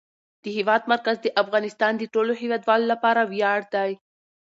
[0.43, 3.91] د هېواد مرکز د افغانستان د ټولو هیوادوالو لپاره ویاړ دی.